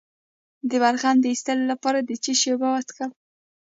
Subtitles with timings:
[0.69, 3.11] د بلغم د ایستلو لپاره د څه شي اوبه وڅښم؟